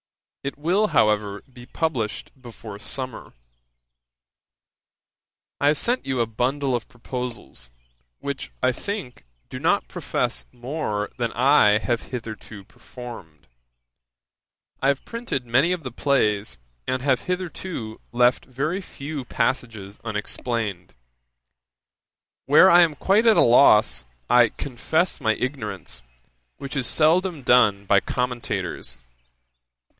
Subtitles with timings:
[0.43, 3.33] It will, however, be published before summer.
[5.59, 7.69] 'I have sent you a bundle of proposals,
[8.17, 13.45] which, I think, do not profess more than I have hitherto performed.
[14.81, 16.57] I have printed many of the plays,
[16.87, 20.95] and have hitherto left very few passages unexplained;
[22.47, 26.01] where I am quite at a loss, I confess my ignorance,
[26.57, 28.97] which is seldom done by commentators.